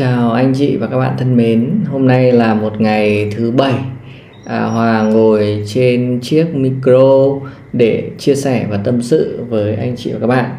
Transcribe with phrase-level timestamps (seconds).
[0.00, 1.80] Chào anh chị và các bạn thân mến.
[1.90, 3.74] Hôm nay là một ngày thứ bảy.
[4.46, 7.38] À, Hòa ngồi trên chiếc micro
[7.72, 10.50] để chia sẻ và tâm sự với anh chị và các bạn.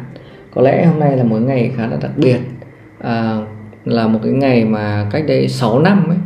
[0.54, 2.38] Có lẽ hôm nay là một ngày khá là đặc biệt.
[2.98, 3.38] À,
[3.84, 6.18] là một cái ngày mà cách đây 6 năm ấy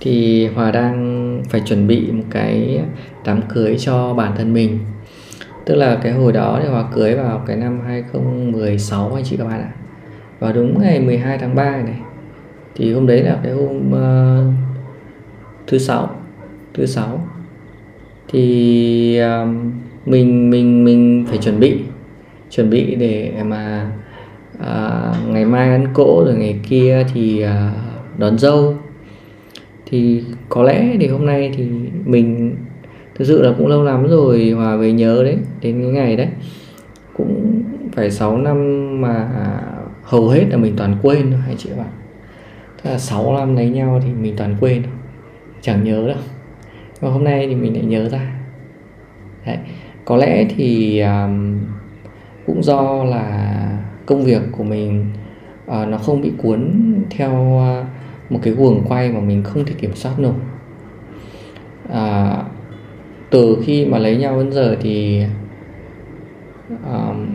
[0.00, 2.80] thì Hòa đang phải chuẩn bị một cái
[3.24, 4.78] đám cưới cho bản thân mình.
[5.64, 9.44] Tức là cái hồi đó thì Hòa cưới vào cái năm 2016 anh chị các
[9.44, 9.70] bạn ạ.
[10.38, 11.96] Và đúng ngày 12 tháng 3 này
[12.76, 14.54] thì hôm đấy là cái hôm uh,
[15.66, 16.10] thứ sáu
[16.74, 17.28] thứ sáu.
[18.28, 19.48] Thì uh,
[20.06, 21.80] mình mình mình phải chuẩn bị
[22.50, 23.90] chuẩn bị để mà
[24.56, 28.74] uh, ngày mai ăn cỗ rồi ngày kia thì uh, đón dâu.
[29.86, 31.68] Thì có lẽ thì hôm nay thì
[32.04, 32.56] mình
[33.14, 36.28] thực sự là cũng lâu lắm rồi hòa về nhớ đấy đến cái ngày đấy.
[37.16, 39.60] Cũng phải 6 năm mà à,
[40.02, 42.05] hầu hết là mình toàn quên thôi hai chị các bạn?
[42.86, 44.82] Ờ, 6 năm lấy nhau thì mình toàn quên.
[45.60, 46.16] Chẳng nhớ đâu.
[47.00, 48.32] Và hôm nay thì mình lại nhớ ra.
[49.46, 49.58] Đấy.
[50.04, 51.58] có lẽ thì um,
[52.46, 55.12] cũng do là công việc của mình
[55.64, 56.72] uh, nó không bị cuốn
[57.10, 57.86] theo uh,
[58.32, 60.34] một cái guồng quay mà mình không thể kiểm soát nổi.
[61.88, 62.44] Uh,
[63.30, 65.24] từ khi mà lấy nhau đến giờ thì
[66.84, 67.26] um,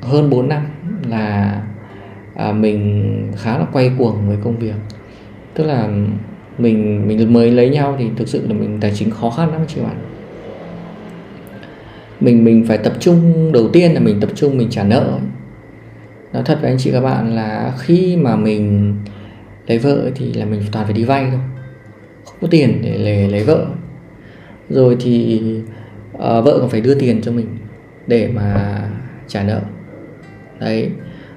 [0.00, 0.66] hơn 4 năm
[1.08, 1.62] là
[2.34, 4.74] à, mình khá là quay cuồng với công việc.
[5.54, 5.88] Tức là
[6.58, 9.60] mình mình mới lấy nhau thì thực sự là mình tài chính khó khăn lắm
[9.68, 9.96] chị bạn.
[12.20, 15.18] Mình mình phải tập trung đầu tiên là mình tập trung mình trả nợ.
[16.32, 18.94] Nói thật với anh chị các bạn là khi mà mình
[19.66, 21.40] lấy vợ thì là mình toàn phải đi vay thôi.
[22.24, 23.66] Không có tiền để lấy, lấy vợ.
[24.68, 25.42] Rồi thì
[26.16, 27.46] uh, vợ còn phải đưa tiền cho mình
[28.06, 28.80] để mà
[29.28, 29.60] trả nợ.
[30.60, 30.90] Đấy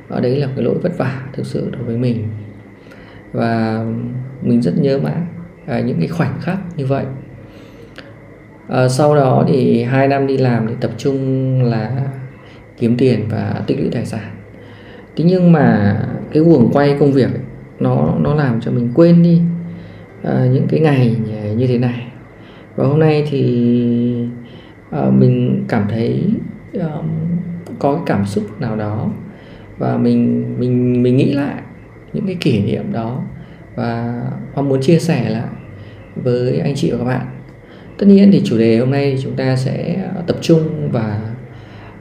[0.07, 2.27] và đấy là cái lỗi vất vả thực sự đối với mình.
[3.33, 3.85] Và
[4.41, 5.21] mình rất nhớ mãi
[5.65, 7.05] à, những cái khoảnh khắc như vậy.
[8.67, 12.07] À, sau đó thì hai năm đi làm thì tập trung là
[12.77, 14.35] kiếm tiền và tích lũy tài sản.
[15.15, 15.97] Thế nhưng mà
[16.31, 17.43] cái guồng quay công việc ấy,
[17.79, 19.41] nó nó làm cho mình quên đi
[20.23, 21.15] à, những cái ngày
[21.55, 22.07] như thế này.
[22.75, 24.27] Và hôm nay thì
[24.91, 26.23] à, mình cảm thấy
[26.73, 27.09] um,
[27.79, 29.09] có cái cảm xúc nào đó
[29.77, 31.61] và mình mình mình nghĩ lại
[32.13, 33.23] những cái kỷ niệm đó
[33.75, 34.21] và
[34.55, 35.47] mong muốn chia sẻ lại
[36.15, 37.25] với anh chị và các bạn.
[37.97, 41.19] Tất nhiên thì chủ đề hôm nay chúng ta sẽ ờ, tập trung và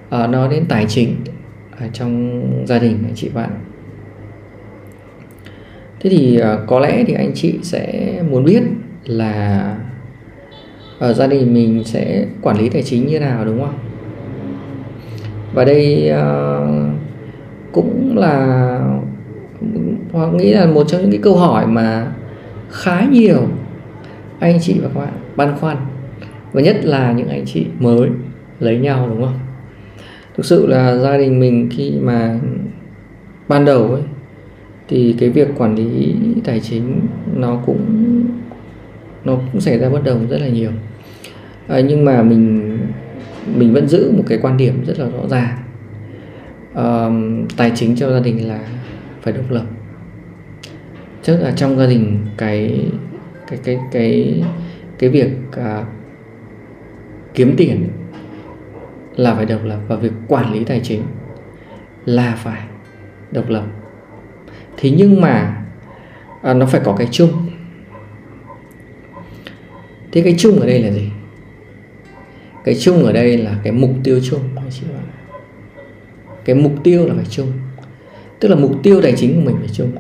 [0.09, 1.17] uh, nói đến tài chính
[1.81, 3.51] ở trong gia đình anh chị bạn.
[6.01, 8.63] Thế thì uh, có lẽ thì anh chị sẽ muốn biết
[9.05, 9.77] là
[10.99, 13.79] ở gia đình mình sẽ quản lý tài chính như nào đúng không?
[15.53, 17.06] Và đây uh,
[17.77, 18.79] cũng là
[20.13, 22.13] hoặc nghĩ là một trong những cái câu hỏi mà
[22.71, 23.49] khá nhiều
[24.39, 25.77] anh chị và các bạn băn khoăn.
[26.53, 28.09] Và nhất là những anh chị mới
[28.61, 29.39] lấy nhau đúng không?
[30.37, 32.39] Thực sự là gia đình mình khi mà
[33.49, 34.03] ban đầu ấy
[34.89, 36.15] thì cái việc quản lý
[36.45, 37.01] tài chính
[37.35, 37.85] nó cũng
[39.25, 40.71] nó cũng xảy ra bất đồng rất là nhiều.
[41.69, 42.79] À, nhưng mà mình
[43.57, 45.57] mình vẫn giữ một cái quan điểm rất là rõ ràng
[47.57, 48.61] tài chính cho gia đình là
[49.23, 49.65] phải độc lập.
[51.25, 52.89] Tức là trong gia đình cái
[53.47, 54.43] cái cái cái
[54.99, 55.87] cái việc uh,
[57.35, 57.89] kiếm tiền
[59.17, 61.03] là phải độc lập và việc quản lý tài chính
[62.05, 62.63] là phải
[63.31, 63.65] độc lập.
[64.77, 65.65] Thế nhưng mà
[66.43, 67.31] à, nó phải có cái chung.
[70.13, 71.11] Thế cái chung ở đây là gì?
[72.65, 75.16] Cái chung ở đây là cái mục tiêu chung anh chị bạn
[76.47, 77.53] cái mục tiêu là phải chung.
[78.41, 79.93] Tức là mục tiêu tài chính của mình phải chung.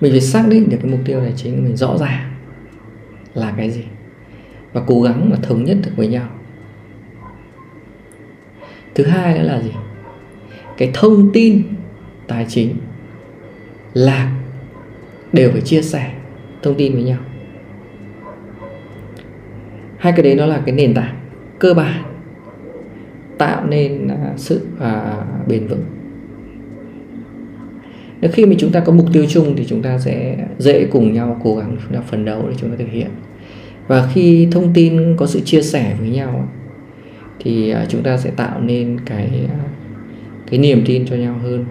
[0.00, 2.32] Mình phải xác định được cái mục tiêu tài chính của mình rõ ràng
[3.34, 3.84] là cái gì
[4.72, 6.28] và cố gắng là thống nhất được với nhau.
[8.94, 9.72] Thứ hai nữa là gì?
[10.76, 11.62] Cái thông tin
[12.26, 12.76] tài chính
[13.94, 14.32] là
[15.32, 16.14] đều phải chia sẻ
[16.62, 17.18] thông tin với nhau.
[19.98, 21.20] Hai cái đấy nó là cái nền tảng
[21.58, 22.11] cơ bản
[23.42, 25.16] tạo nên à, sự à,
[25.48, 25.82] bền vững.
[28.20, 31.12] Nếu khi mà chúng ta có mục tiêu chung thì chúng ta sẽ dễ cùng
[31.12, 33.08] nhau cố gắng chúng ta phấn đấu để chúng ta thực hiện.
[33.88, 36.48] Và khi thông tin có sự chia sẻ với nhau
[37.40, 39.64] thì à, chúng ta sẽ tạo nên cái à,
[40.50, 41.64] cái niềm tin cho nhau hơn.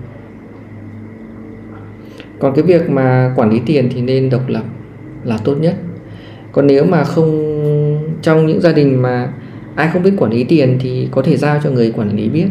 [2.39, 4.63] Còn cái việc mà quản lý tiền thì nên độc lập
[5.23, 5.75] là tốt nhất.
[6.51, 7.31] Còn nếu mà không
[8.21, 9.33] trong những gia đình mà
[9.75, 12.47] ai không biết quản lý tiền thì có thể giao cho người quản lý biết.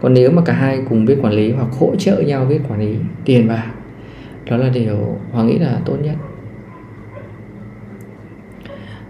[0.00, 2.80] Còn nếu mà cả hai cùng biết quản lý hoặc hỗ trợ nhau biết quản
[2.80, 2.94] lý
[3.24, 3.66] tiền vào,
[4.50, 6.14] đó là điều hòa nghĩ là tốt nhất.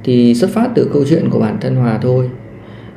[0.04, 2.30] Thì xuất phát từ câu chuyện của bản thân hòa thôi.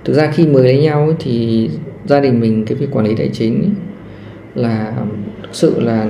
[0.06, 1.69] Thực ra khi mới lấy nhau thì
[2.06, 3.74] gia đình mình, cái việc quản lý tài chính
[4.56, 4.94] là,
[5.44, 6.07] thực sự là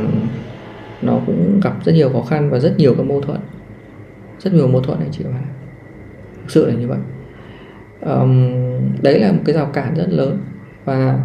[1.01, 3.39] nó cũng gặp rất nhiều khó khăn và rất nhiều các mâu thuẫn.
[4.39, 5.41] Rất nhiều mâu thuẫn này chị ạ
[6.41, 6.97] thực sự là như vậy
[8.01, 8.51] um,
[9.01, 10.39] đấy là một cái rào cản rất lớn
[10.86, 11.19] và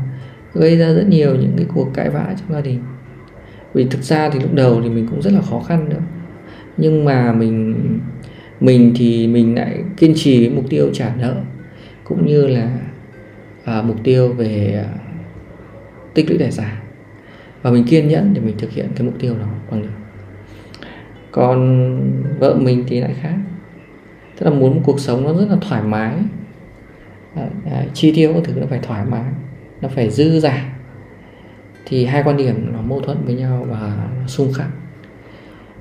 [0.54, 2.82] gây ra rất nhiều những cái cuộc cãi vã trong gia đình.
[3.74, 6.00] Vì thực ra thì lúc đầu thì mình cũng rất là khó khăn nữa.
[6.76, 7.74] Nhưng mà mình
[8.60, 11.34] mình thì mình lại kiên trì với mục tiêu trả nợ
[12.04, 12.78] cũng như là
[13.64, 14.98] à, mục tiêu về à,
[16.14, 16.76] tích lũy tài sản.
[17.62, 19.88] Và mình kiên nhẫn để mình thực hiện cái mục tiêu đó bằng được.
[21.32, 22.00] Còn
[22.38, 23.36] vợ mình thì lại khác.
[24.38, 26.14] Tức là muốn một cuộc sống nó rất là thoải mái
[27.94, 29.32] chi tiêu các thứ nó phải thoải mái
[29.80, 30.72] nó phải dư giả
[31.86, 34.66] thì hai quan điểm nó mâu thuẫn với nhau và xung khắc.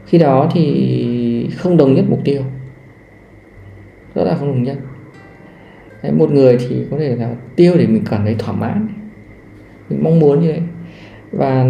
[0.05, 2.41] Khi đó thì không đồng nhất mục tiêu.
[4.15, 4.77] Rất là không đồng nhất.
[6.03, 8.87] Đấy, một người thì có thể là tiêu để mình cảm thấy thỏa mãn.
[9.89, 10.61] Mình mong muốn như vậy.
[11.31, 11.65] Và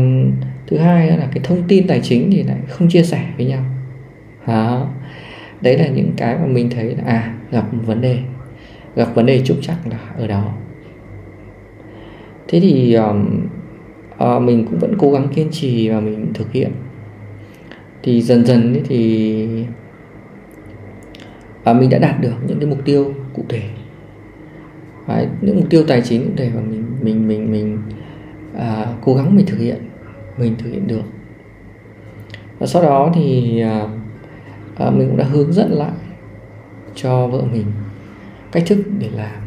[0.68, 3.64] thứ hai là cái thông tin tài chính thì lại không chia sẻ với nhau.
[4.48, 4.90] Đó.
[5.62, 8.20] Đấy là những cái mà mình thấy là à gặp một vấn đề
[8.96, 10.54] gặp vấn đề trục chắc là ở đó.
[12.48, 13.48] Thế thì um,
[14.24, 16.72] uh, mình cũng vẫn cố gắng kiên trì và mình thực hiện.
[18.04, 19.48] Thì dần dần thì
[21.72, 23.62] uh, mình đã đạt được những cái mục tiêu cụ thể.
[25.08, 27.82] Đấy, những mục tiêu tài chính cụ thể mà mình mình mình mình
[28.56, 29.78] uh, cố gắng mình thực hiện
[30.38, 31.04] mình thực hiện được.
[32.60, 33.90] Và sau đó thì uh,
[34.88, 35.92] uh, mình cũng đã hướng dẫn lại
[36.96, 37.66] cho vợ mình
[38.56, 39.42] cách thức để làm.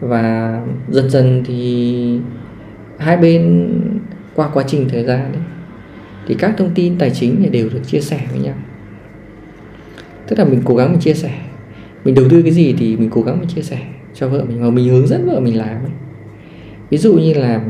[0.00, 2.20] Và dần dần thì
[2.98, 3.68] hai bên
[4.34, 5.42] qua quá trình thời gian đấy,
[6.26, 8.54] thì các thông tin tài chính này đều được chia sẻ với nhau.
[10.28, 11.40] Tức là mình cố gắng mình chia sẻ.
[12.04, 13.78] Mình đầu tư cái gì thì mình cố gắng mình chia sẻ
[14.14, 15.92] cho vợ mình và mình hướng dẫn vợ mình làm ấy.
[16.90, 17.64] ví dụ như là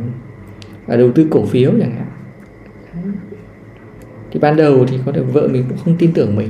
[0.86, 2.06] à, đầu tư cổ phiếu chẳng hạn.
[4.32, 6.48] Thì ban đầu thì có thể vợ mình cũng không tin tưởng mình.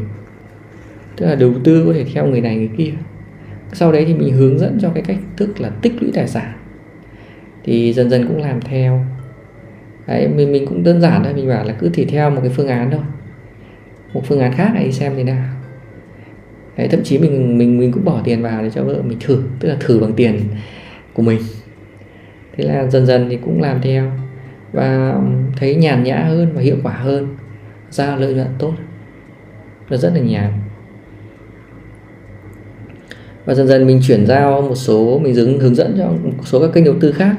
[1.17, 2.93] Tức là đầu tư có thể theo người này người kia
[3.73, 6.53] sau đấy thì mình hướng dẫn cho cái cách thức là tích lũy tài sản.
[7.65, 9.05] Thì dần dần cũng làm theo.
[10.07, 12.51] Đấy mình mình cũng đơn giản thôi mình bảo là cứ thì theo một cái
[12.51, 13.01] phương án thôi.
[14.13, 15.45] Một phương án khác này xem thế nào.
[16.77, 19.43] Đấy, thậm chí mình mình mình cũng bỏ tiền vào để cho vợ mình thử
[19.61, 20.41] tức là thử bằng tiền
[21.13, 21.41] của mình.
[22.57, 24.13] Thế là dần dần thì cũng làm theo
[24.73, 25.21] và
[25.57, 27.37] thấy nhàn nhã hơn và hiệu quả hơn
[27.91, 28.75] ra lợi nhuận tốt.
[29.91, 30.53] Nó rất là nhàn
[33.47, 36.61] và dần dần mình chuyển giao một số, mình dừng hướng dẫn cho một số
[36.61, 37.37] các kênh đầu tư khác.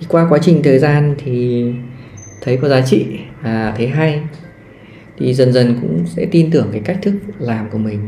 [0.00, 1.64] Thì qua quá trình thời gian thì
[2.40, 3.06] thấy có giá trị
[3.42, 4.20] à thấy hay.
[5.18, 8.00] Thì dần dần cũng sẽ tin tưởng cái cách thức làm của mình.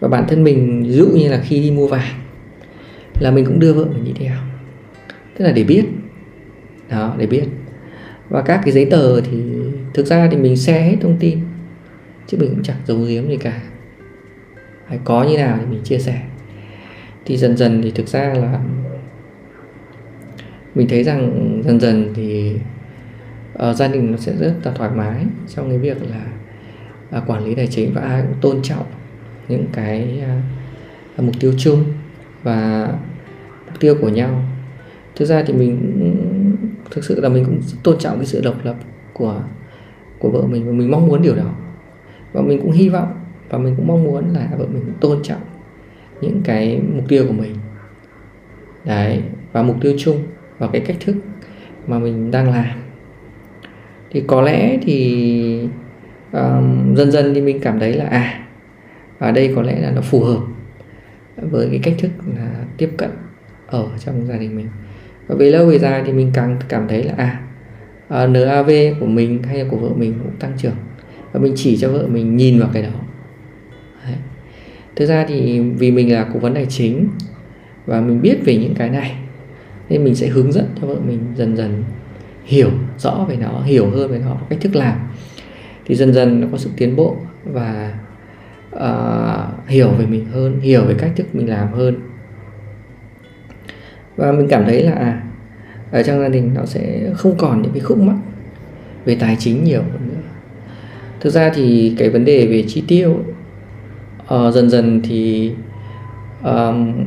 [0.00, 2.14] Và bản thân mình, ví dụ như là khi đi mua vàng,
[3.20, 4.36] là mình cũng đưa vợ mình đi theo.
[5.38, 5.84] Tức là để biết.
[6.90, 7.44] Đó, để biết.
[8.28, 9.38] Và các cái giấy tờ thì
[9.94, 11.38] thực ra thì mình share hết thông tin,
[12.26, 13.62] chứ mình cũng chẳng giấu giếm gì cả
[14.88, 16.22] hay có như nào thì mình chia sẻ.
[17.24, 18.60] Thì dần dần thì thực ra là
[20.74, 22.56] mình thấy rằng dần dần thì
[23.68, 25.24] uh, gia đình nó sẽ rất là thoải mái
[25.54, 26.26] trong cái việc là
[27.18, 28.86] uh, quản lý tài chính và ai cũng tôn trọng
[29.48, 30.22] những cái
[31.18, 31.84] uh, mục tiêu chung
[32.42, 32.88] và
[33.66, 34.42] mục tiêu của nhau.
[35.16, 36.56] Thực ra thì mình
[36.90, 38.76] thực sự là mình cũng tôn trọng cái sự độc lập
[39.12, 39.42] của
[40.18, 41.54] của vợ mình và mình mong muốn điều đó.
[42.32, 43.17] Và mình cũng hy vọng
[43.48, 45.40] và mình cũng mong muốn là vợ mình cũng tôn trọng
[46.20, 47.54] những cái mục tiêu của mình.
[48.84, 50.22] Đấy và mục tiêu chung
[50.58, 51.16] và cái cách thức
[51.86, 52.66] mà mình đang làm.
[54.10, 55.68] Thì có lẽ thì
[56.32, 58.44] um, dần dần thì mình cảm thấy là à
[59.18, 60.40] ở đây có lẽ là nó phù hợp
[61.36, 63.10] với cái cách thức là tiếp cận
[63.66, 64.66] ở trong gia đình mình.
[65.26, 67.40] Và về lâu về dài thì mình càng cảm thấy là à,
[68.08, 70.76] ờ, à NAV của mình hay là của vợ mình cũng tăng trưởng.
[71.32, 73.07] Và mình chỉ cho vợ mình nhìn vào cái đó
[74.98, 77.08] thực ra thì vì mình là cố vấn tài chính
[77.86, 79.14] và mình biết về những cái này
[79.88, 81.84] nên mình sẽ hướng dẫn cho vợ mình dần dần
[82.44, 84.98] hiểu rõ về nó hiểu hơn về nó cách thức làm.
[85.84, 87.98] Thì dần dần nó có sự tiến bộ và
[88.76, 92.00] uh, hiểu về mình hơn hiểu về cách thức mình làm hơn.
[94.16, 95.22] Và mình cảm thấy là à,
[95.90, 98.16] ở trong gia đình nó sẽ không còn những cái khúc mắc
[99.04, 100.20] về tài chính nhiều hơn nữa.
[101.20, 103.24] Thực ra thì cái vấn đề về chi tiêu
[104.34, 105.52] uh, dần dần thì
[106.44, 107.06] um,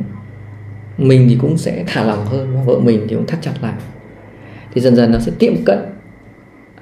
[0.98, 3.74] mình thì cũng sẽ thả lỏng hơn và vợ mình thì cũng thắt chặt lại.
[4.74, 5.78] Thì dần dần nó sẽ tiệm cận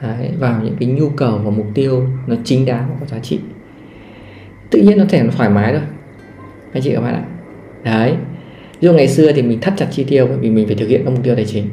[0.03, 3.19] Đấy, vào những cái nhu cầu và mục tiêu nó chính đáng và có giá
[3.19, 3.39] trị.
[4.71, 5.83] Tự nhiên nó thể nó thoải mái thôi
[6.73, 7.25] anh chị các bạn ạ.
[7.85, 8.15] Đấy
[8.81, 10.89] ví dụ ngày xưa thì mình thắt chặt chi tiêu bởi vì mình phải thực
[10.89, 11.69] hiện các mục tiêu tài chính.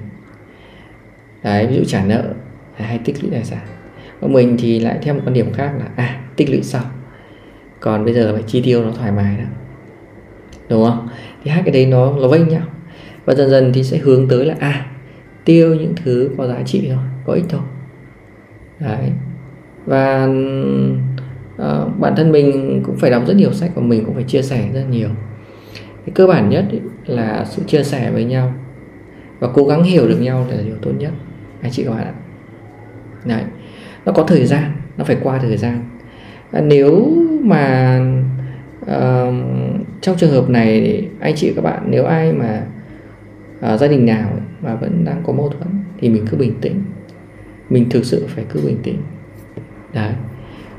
[1.43, 2.23] Đấy ví dụ trả nợ
[2.75, 3.65] hay tích lũy tài sản.
[4.21, 6.83] Còn mình thì lại theo một quan điểm khác là à tích lũy sau
[7.79, 9.43] còn bây giờ phải chi tiêu nó thoải mái đó.
[10.69, 11.07] Đúng không?
[11.43, 12.61] Thì hai cái đấy nó nó vênh nhau.
[13.25, 14.85] Và dần dần thì sẽ hướng tới là à
[15.45, 17.61] tiêu những thứ có giá trị thôi có ích thôi.
[18.79, 19.11] Đấy.
[19.85, 20.29] Và
[21.55, 24.41] uh, bản thân mình cũng phải đọc rất nhiều sách và mình cũng phải chia
[24.41, 25.09] sẻ rất nhiều.
[26.05, 28.53] Cái cơ bản nhất ý, là sự chia sẻ với nhau
[29.39, 31.11] và cố gắng hiểu được nhau là điều tốt nhất.
[31.61, 32.13] Anh chị các bạn ạ.
[33.25, 33.43] Đấy.
[34.05, 35.89] Nó có thời gian nó phải qua thời gian.
[36.51, 37.07] À, nếu
[37.43, 37.99] mà
[38.81, 39.33] uh,
[40.01, 42.67] trong trường hợp này anh chị các bạn nếu ai mà
[43.73, 44.29] uh, gia đình nào
[44.61, 45.67] mà vẫn đang có mâu thuẫn
[45.99, 46.83] thì mình cứ bình tĩnh.
[47.69, 48.97] Mình thực sự phải cứ bình tĩnh.
[49.93, 50.11] Đấy.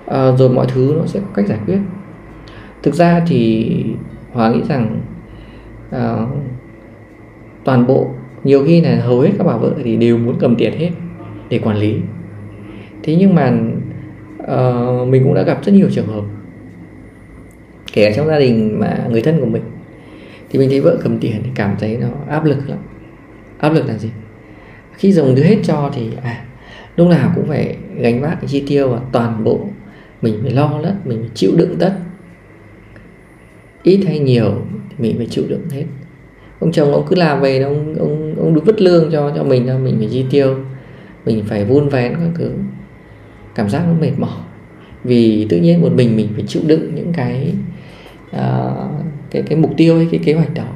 [0.07, 1.79] Uh, rồi mọi thứ nó sẽ có cách giải quyết.
[2.83, 3.85] Thực ra thì
[4.33, 5.01] hòa nghĩ rằng
[5.97, 6.29] uh,
[7.65, 8.11] toàn bộ
[8.45, 10.91] nhiều khi là hầu hết các bà vợ thì đều muốn cầm tiền hết
[11.49, 11.97] để quản lý.
[13.03, 13.53] Thế nhưng mà
[14.43, 16.25] uh, mình cũng đã gặp rất nhiều trường hợp
[17.99, 19.63] kể cả trong gia đình mà người thân của mình.
[20.51, 22.79] Thì mình thấy vợ cầm tiền thì cảm thấy nó áp lực lắm.
[23.59, 24.09] Áp lực là gì?
[24.93, 26.45] Khi dùng đưa hết cho thì à
[26.97, 29.61] lúc nào cũng phải gánh vác cái chi tiêu và toàn bộ.
[30.23, 31.93] Mình phải lo lất mình phải chịu đựng tất.
[33.83, 35.85] Ít hay nhiều thì mình phải chịu đựng hết.
[36.61, 39.67] Ông chồng ông cứ làm về ông ông ông đúng vứt lương cho cho mình
[39.67, 40.59] cho mình phải chi tiêu.
[41.27, 42.51] Mình phải vun vén các thứ.
[43.55, 44.41] Cảm giác nó mệt mỏi.
[45.05, 47.55] Vì tự nhiên một mình mình phải chịu đựng những cái
[48.37, 48.91] uh,
[49.31, 50.67] cái cái mục tiêu hay cái kế hoạch đó.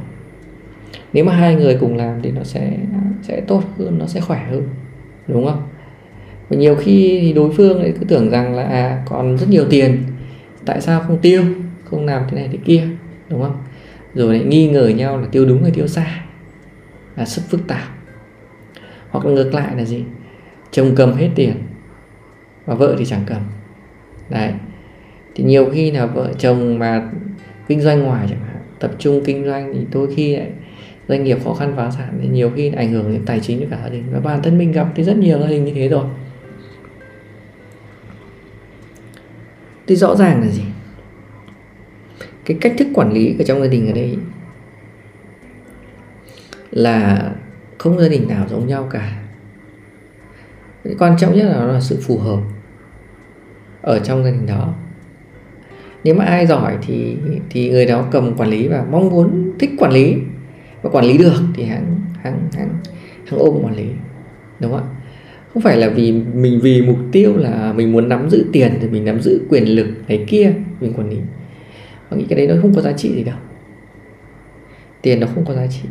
[1.12, 2.78] Nếu mà hai người cùng làm thì nó sẽ
[3.22, 4.68] sẽ tốt hơn nó sẽ khỏe hơn
[5.28, 5.62] đúng không?
[6.48, 9.64] Và nhiều khi thì đối phương lại cứ tưởng rằng là à còn rất nhiều
[9.70, 10.02] tiền
[10.64, 11.44] tại sao không tiêu
[11.84, 12.86] không làm thế này thế kia
[13.28, 13.56] đúng không?
[14.14, 16.20] Rồi lại nghi ngờ nhau là tiêu đúng hay tiêu sai
[17.16, 17.88] là rất phức tạp.
[19.10, 20.04] Hoặc là ngược lại là gì?
[20.70, 21.54] Chồng cầm hết tiền
[22.66, 23.40] và vợ thì chẳng cầm.
[24.28, 24.52] Đấy.
[25.34, 27.10] Thì nhiều khi là vợ chồng mà
[27.68, 30.50] kinh doanh ngoài chẳng hạn, tập trung kinh doanh thì đôi khi lại
[31.08, 33.66] doanh nghiệp khó khăn phá sản thì nhiều khi ảnh hưởng đến tài chính cho
[33.70, 34.04] cả gia đình.
[34.12, 36.04] Và bản thân mình gặp thì rất nhiều gia đình như thế rồi.
[39.86, 40.62] Thì rõ ràng là gì?
[42.44, 44.16] Cái cách thức quản lý ở trong gia đình ở đây
[46.70, 47.30] là
[47.78, 49.22] không gia đình nào giống nhau cả.
[50.84, 52.40] Cái quan trọng nhất là nó là sự phù hợp
[53.82, 54.74] ở trong gia đình đó
[56.04, 57.16] nếu mà ai giỏi thì
[57.50, 60.16] thì người đó cầm quản lý và mong muốn thích quản lý
[60.82, 62.68] và quản lý được thì hắn hắn hắn
[63.26, 63.86] hắn ôm quản lý,
[64.60, 64.88] đúng không ạ?
[65.54, 68.88] Không phải là vì mình, vì mục tiêu là mình muốn nắm giữ tiền thì
[68.88, 71.16] mình nắm giữ quyền lực này kia, mình quản lý.
[72.08, 73.36] Họ nghĩ cái đấy nó không có giá trị gì đâu.
[75.02, 75.88] Tiền nó không có giá trị.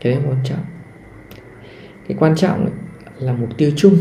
[0.00, 0.64] Cái đấy quan trọng.
[2.08, 2.68] Cái quan trọng
[3.18, 3.96] là mục tiêu chung.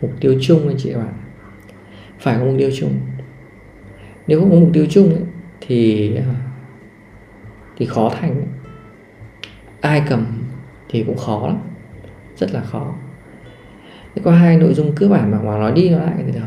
[0.00, 1.12] Mục tiêu chung anh chị bạn
[2.20, 2.92] phải có mục tiêu chung
[4.26, 5.22] nếu không có mục tiêu chung ấy,
[5.60, 6.34] thì à,
[7.76, 8.42] thì khó thành
[9.80, 10.26] ai cầm
[10.88, 11.58] thì cũng khó lắm
[12.36, 12.94] rất là khó.
[14.14, 16.46] Thế có hai nội dung cơ bản mà mà nói đi nói lại cái đó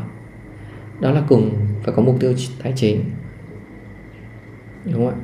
[1.00, 1.50] đó là cùng
[1.82, 3.04] phải có mục tiêu tài chính.
[4.84, 5.16] Đúng không ạ?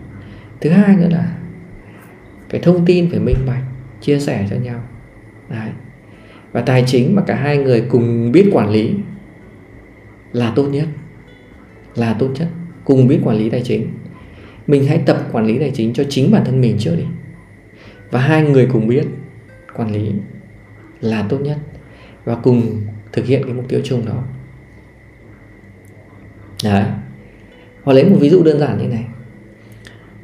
[0.60, 1.36] Thứ hai nữa là
[2.48, 3.62] cái thông tin phải minh bạch
[4.00, 4.80] chia sẻ cho nhau.
[5.48, 5.68] Đấy.
[6.52, 8.94] và tài chính mà cả hai người cùng biết quản lý
[10.32, 10.88] là tốt nhất
[11.94, 12.48] là tốt nhất.
[12.84, 13.88] Cùng biết quản lý tài chính,
[14.66, 17.04] mình hãy tập quản lý tài chính cho chính bản thân mình trước đi.
[18.10, 19.06] Và hai người cùng biết
[19.76, 20.12] quản lý
[21.00, 21.56] là tốt nhất
[22.24, 22.82] và cùng
[23.12, 24.24] thực hiện cái mục tiêu chung đó.
[26.64, 26.84] Đấy.
[27.82, 29.04] Hoặc lấy một ví dụ đơn giản như này.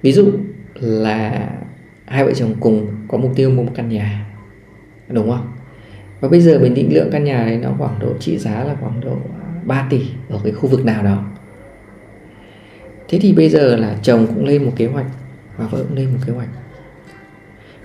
[0.03, 0.33] Ví dụ
[0.75, 1.49] là
[2.07, 4.27] hai vợ chồng cùng có mục tiêu mua một căn nhà,
[5.09, 5.53] đúng không?
[6.21, 8.77] Và bây giờ mình định lượng căn nhà đấy nó khoảng độ trị giá là
[8.81, 9.17] khoảng độ
[9.65, 11.25] 3 tỷ ở cái khu vực nào đó
[13.09, 15.07] thế thì bây giờ là chồng cũng lên một kế hoạch
[15.57, 16.49] và vợ cũng lên một kế hoạch.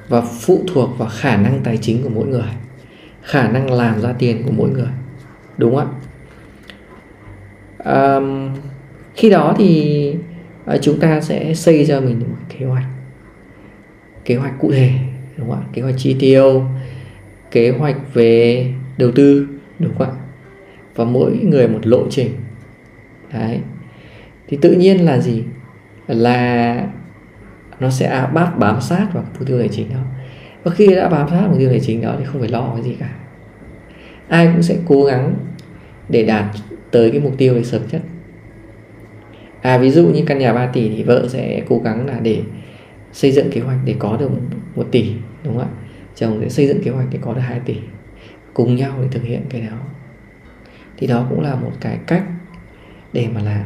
[0.08, 2.50] Và phụ thuộc vào khả năng tài chính của mỗi người
[3.22, 4.90] khả năng làm ra tiền của mỗi người
[5.58, 5.94] đúng không ạ?
[8.16, 8.50] Um,
[9.16, 10.16] khi đó thì
[10.66, 12.86] ờ, chúng ta sẽ xây cho mình một kế hoạch
[14.26, 14.92] kế hoạch cụ thể
[15.38, 15.68] đúng không ạ?
[15.74, 16.66] Kế hoạch chi tiêu
[17.52, 19.48] kế hoạch về đầu tư
[19.80, 20.14] đúng không ạ?
[20.96, 22.32] Và mỗi người một lộ trình.
[23.34, 23.60] Đấy
[24.54, 25.44] thì tự nhiên là gì?
[26.08, 26.88] Là
[27.80, 30.00] nó sẽ bám bám sát vào mục tiêu tài chính đó.
[30.64, 32.84] Và khi đã bám sát mục tiêu tài chính đó thì không phải lo cái
[32.84, 33.10] gì cả.
[34.28, 35.36] Ai cũng sẽ cố gắng
[36.10, 36.46] để đạt
[36.92, 38.02] tới cái mục tiêu này sớm nhất.
[39.62, 42.42] À ví dụ như căn nhà 3 tỷ thì vợ sẽ cố gắng là để
[43.12, 44.30] xây dựng kế hoạch để có được
[44.76, 45.70] 1 tỷ, đúng không ạ?
[46.16, 47.76] Chồng sẽ xây dựng kế hoạch để có được 2 tỷ,
[48.54, 49.78] cùng nhau để thực hiện cái đó.
[50.98, 52.24] Thì đó cũng là một cái cách
[53.14, 53.64] để mà làm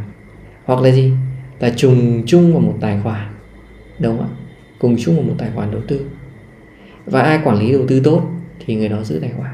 [0.67, 1.11] hoặc là gì?
[1.59, 3.33] Là trùng chung vào một tài khoản.
[3.99, 4.31] Đúng không ạ?
[4.79, 6.05] Cùng chung vào một tài khoản đầu tư.
[7.05, 8.21] Và ai quản lý đầu tư tốt
[8.65, 9.53] thì người đó giữ tài khoản.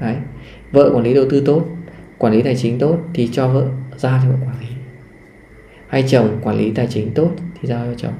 [0.00, 0.16] Đấy.
[0.72, 1.68] vợ quản lý đầu tư tốt
[2.18, 4.66] quản lý tài chính tốt thì cho vợ ra cho vợ quản lý.
[5.88, 8.14] Hay chồng quản lý tài chính tốt thì giao cho chồng.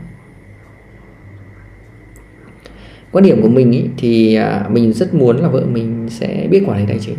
[3.12, 6.62] Quan điểm của mình ý, thì à, mình rất muốn là vợ mình sẽ biết
[6.66, 7.16] quản lý tài chính.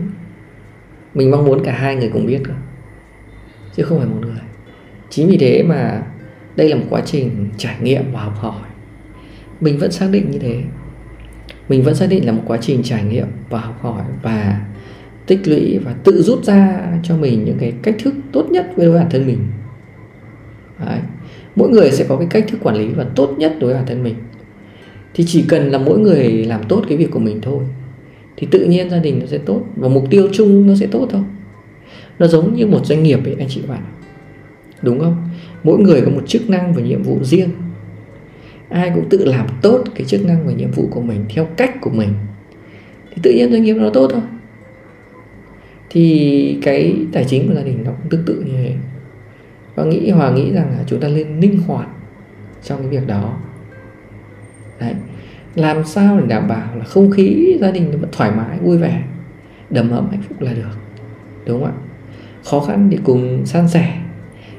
[1.13, 2.53] Mình mong muốn cả hai người cùng biết cơ
[3.77, 4.41] chứ không phải một người.
[5.09, 6.01] Chính vì thế mà
[6.55, 8.61] đây là một quá trình trải nghiệm và học hỏi.
[9.61, 10.61] Mình vẫn xác định như thế.
[11.69, 14.65] Mình vẫn xác định là một quá trình trải nghiệm và học hỏi và
[15.25, 18.93] tích lũy và tự rút ra cho mình những cái cách thức tốt nhất với
[18.93, 19.39] bản thân mình.
[20.85, 20.99] Đấy.
[21.55, 23.87] mỗi người sẽ có cái cách thức quản lý và tốt nhất đối với bản
[23.87, 24.15] thân mình.
[25.13, 27.63] Thì chỉ cần là mỗi người làm tốt cái việc của mình thôi,
[28.37, 31.07] thì tự nhiên gia đình nó sẽ tốt và mục tiêu chung nó sẽ tốt
[31.09, 31.21] thôi
[32.19, 33.83] nó giống như một doanh nghiệp ấy, anh chị bạn.
[34.81, 35.29] Đúng không?
[35.63, 37.49] Mỗi người có một chức năng và nhiệm vụ riêng.
[38.69, 41.81] Ai cũng tự làm tốt cái chức năng và nhiệm vụ của mình theo cách
[41.81, 42.09] của mình.
[43.11, 44.21] Thì tự nhiên doanh nghiệp nó tốt thôi.
[45.89, 48.75] Thì cái tài chính của gia đình nó cũng tương tự như thế.
[49.75, 51.87] Và nghĩ, hòa nghĩ rằng là chúng ta nên linh hoạt
[52.63, 53.37] trong cái việc đó.
[54.79, 54.93] Đấy.
[55.55, 58.77] làm sao để đảm bảo là không khí gia đình nó vẫn thoải mái, vui
[58.77, 59.03] vẻ,
[59.69, 60.77] đầm ấm, hạnh phúc là được.
[61.45, 61.92] Đúng không ạ?
[62.43, 63.97] Khó khăn thì cùng san sẻ.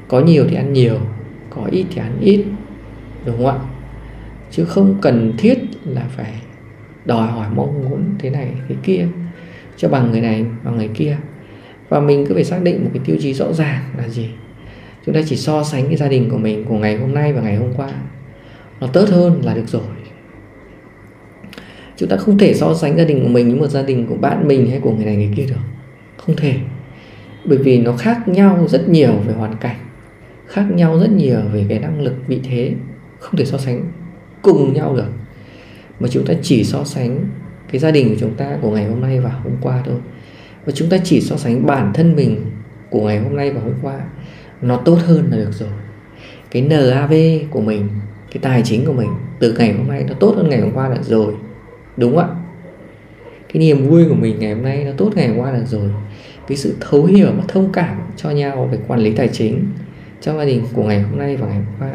[0.08, 0.98] Có nhiều thì ăn nhiều,
[1.50, 2.44] có ít thì ăn ít,
[3.26, 3.58] đúng không ạ?
[4.50, 6.32] Chứ không cần thiết là phải
[7.04, 9.06] đòi hỏi mong muốn thế này, thế kia,
[9.76, 11.16] cho bằng người này, bằng người kia.
[11.88, 14.28] Và mình cứ phải xác định một cái tiêu chí rõ ràng là gì.
[15.06, 17.42] Chúng ta chỉ so sánh cái gia đình của mình của ngày hôm nay và
[17.42, 17.92] ngày hôm qua.
[18.80, 19.82] Nó tốt hơn là được rồi.
[21.97, 24.16] Chúng ta không thể so sánh gia đình của mình với một gia đình của
[24.16, 25.60] bạn mình hay của người này, người kia được.
[26.16, 26.54] Không thể
[27.45, 29.76] bởi vì nó khác nhau rất nhiều về hoàn cảnh,
[30.47, 32.73] khác nhau rất nhiều về cái năng lực vị thế,
[33.19, 33.85] không thể so sánh
[34.43, 35.09] cùng nhau được.
[36.00, 37.19] Mà chúng ta chỉ so sánh
[37.73, 39.97] cái gia đình của chúng ta của ngày hôm nay và hôm qua thôi.
[40.65, 42.45] Và chúng ta chỉ so sánh bản thân mình
[42.91, 44.00] của ngày hôm nay và hôm qua,
[44.63, 45.69] nó tốt hơn là được rồi.
[46.50, 47.15] Cái NAV
[47.50, 47.89] của mình,
[48.33, 50.89] cái tài chính của mình từ ngày hôm nay nó tốt hơn ngày hôm qua
[50.89, 51.35] là rồi,
[51.97, 52.37] đúng không ạ?
[53.49, 55.91] Cái niềm vui của mình ngày hôm nay nó tốt ngày hôm qua là rồi
[56.47, 59.65] cái sự thấu hiểu và thông cảm cho nhau về quản lý tài chính
[60.21, 61.93] trong gia đình của ngày hôm nay và ngày hôm qua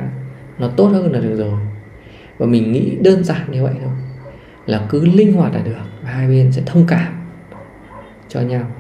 [0.60, 1.60] nó tốt hơn là được rồi.
[2.38, 3.94] Và mình nghĩ đơn giản như vậy thôi,
[4.66, 7.14] là cứ linh hoạt là được và hai bên sẽ thông cảm
[8.28, 8.72] cho nhau,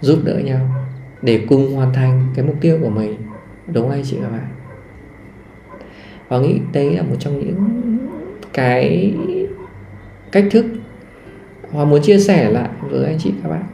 [0.00, 0.70] giúp đỡ nhau
[1.22, 3.16] để cùng hoàn thành cái mục tiêu của mình.
[3.66, 4.48] Đúng không anh chị các bạn?
[6.28, 7.98] Và nghĩ đấy là một trong những
[8.52, 9.14] cái
[10.32, 10.66] cách thức
[11.74, 13.64] Hòa muốn chia sẻ lại với anh chị các bạn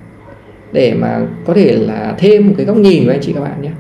[0.72, 3.62] để mà có thể là thêm một cái góc nhìn với anh chị các bạn
[3.62, 3.70] nhé.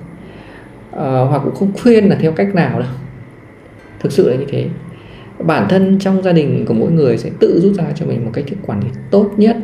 [0.92, 2.88] À, hoặc cũng không khuyên là theo cách nào đâu.
[4.00, 4.66] Thực sự là như thế.
[5.38, 8.30] Bản thân trong gia đình của mỗi người sẽ tự rút ra cho mình một
[8.34, 9.56] cách thức quản lý tốt nhất.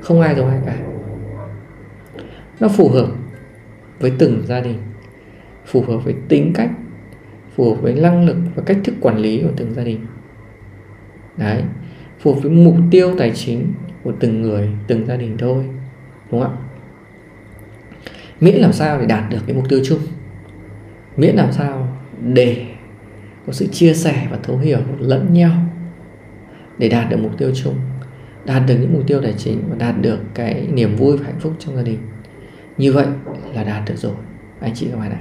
[0.00, 0.76] Không ai giống ai cả.
[2.60, 3.08] Nó phù hợp
[4.00, 4.76] với từng gia đình
[5.66, 6.70] phù hợp với tính cách
[7.56, 9.98] phù hợp với năng lực và cách thức quản lý của từng gia đình.
[11.36, 11.62] Đấy
[12.20, 15.64] phù hợp với mục tiêu tài chính của từng người, từng gia đình thôi,
[16.30, 16.58] đúng không ạ?
[18.40, 19.98] Miễn làm sao để đạt được cái mục tiêu chung.
[21.16, 21.88] Miễn làm sao
[22.22, 22.66] để
[23.46, 25.52] có sự chia sẻ và thấu hiểu lẫn nhau
[26.78, 27.74] để đạt được mục tiêu chung,
[28.44, 31.40] đạt được những mục tiêu tài chính và đạt được cái niềm vui và hạnh
[31.40, 31.98] phúc trong gia đình.
[32.76, 33.06] Như vậy
[33.54, 34.14] là đạt được rồi,
[34.60, 35.20] anh chị các bạn ạ,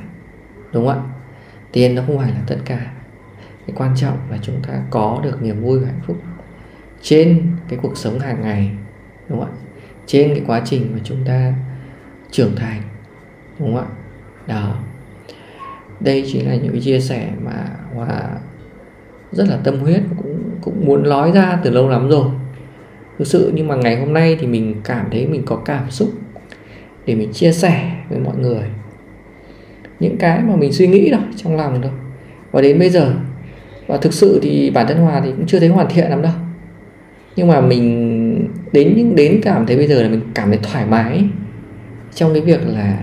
[0.74, 1.04] đúng không ạ?
[1.72, 2.94] Tiền nó không phải là tất cả.
[3.68, 6.18] Cái quan trọng là chúng ta có được niềm vui và hạnh phúc
[7.10, 8.70] trên cái cuộc sống hàng ngày,
[9.30, 9.58] đúng không ạ?
[10.06, 11.54] Trên cái quá trình mà chúng ta
[12.32, 12.82] trưởng thành,
[13.60, 13.88] đúng không ạ?
[14.48, 14.76] Đó.
[16.00, 17.65] Đây chính là những cái chia sẻ mà
[17.96, 18.30] hòa
[19.32, 22.28] rất là tâm huyết, cũng cũng muốn nói ra từ lâu lắm rồi.
[23.20, 26.10] Thực sự nhưng mà ngày hôm nay thì mình cảm thấy mình có cảm xúc
[27.06, 28.63] để mình chia sẻ với mọi người.
[30.00, 31.91] Những cái mà mình suy nghĩ đâu trong lòng đâu
[32.52, 33.13] và đến bây giờ,
[33.88, 36.34] và thực sự thì bản thân hòa thì cũng chưa thấy hoàn thiện lắm đâu
[37.38, 40.86] nhưng mà mình đến những đến cảm thấy bây giờ là mình cảm thấy thoải
[40.86, 41.23] mái
[42.13, 43.00] trong cái việc là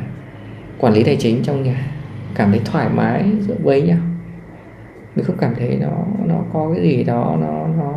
[0.79, 1.87] quản lý tài chính trong nhà.
[2.35, 3.99] Cảm thấy thoải mái giữa với nhau.
[5.17, 7.93] Mình không cảm thấy nó nó có cái gì đó nó nó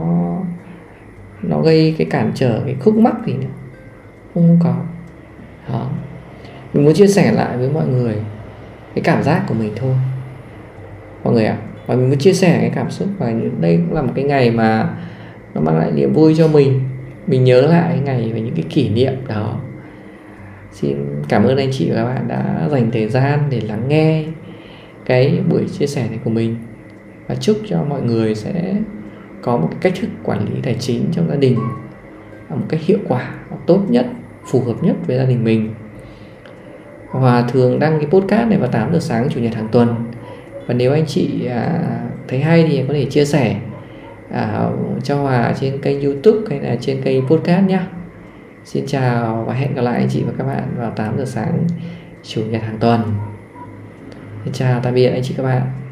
[1.41, 3.47] nó gây cái cản trở cái khúc mắc gì nữa.
[4.34, 4.76] Không có.
[5.69, 5.89] Đó.
[6.73, 8.15] Mình muốn chia sẻ lại với mọi người
[8.95, 9.95] cái cảm giác của mình thôi.
[11.23, 11.58] Mọi người ạ.
[11.62, 14.26] À, và mình muốn chia sẻ cái cảm xúc và đây cũng là một cái
[14.26, 14.89] ngày mà
[15.58, 16.80] nó mang lại niềm vui cho mình.
[17.28, 19.60] Mình nhớ lại ngày và những cái kỷ niệm đó.
[20.72, 20.98] Xin
[21.30, 24.26] cảm ơn anh chị và các bạn đã dành thời gian để lắng nghe
[25.06, 26.56] cái buổi chia sẻ này của mình.
[27.28, 28.76] Và chúc cho mọi người sẽ
[29.41, 31.58] có một cái cách thức quản lý tài chính trong gia đình
[32.50, 33.32] một cách hiệu quả
[33.65, 34.06] tốt nhất,
[34.46, 35.74] phù hợp nhất với gia đình mình.
[37.10, 39.96] Hòa thường đăng cái podcast này vào 8 giờ sáng chủ nhật hàng tuần.
[40.67, 41.80] Và nếu anh chị à,
[42.28, 43.56] thấy hay thì có thể chia sẻ
[44.32, 44.70] à,
[45.04, 47.80] cho Hòa trên kênh YouTube hay là trên kênh podcast nhé
[48.68, 51.68] Xin chào và hẹn gặp lại anh chị và các bạn vào 8 giờ sáng
[52.24, 53.02] chủ nhật hàng tuần.
[54.44, 55.87] Xin chào tạm biệt anh chị các bạn.